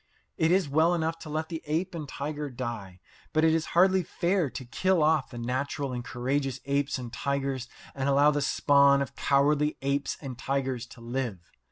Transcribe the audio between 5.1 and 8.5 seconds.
the natural and courageous apes and tigers and allow the